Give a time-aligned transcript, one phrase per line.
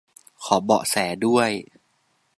[0.43, 0.95] ขอเบาะแส
[1.25, 1.49] ด้วย